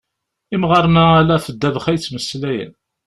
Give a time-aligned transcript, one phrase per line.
[0.55, 2.73] Imɣaren-a ala ɣef ddabex ay ttmeslayen.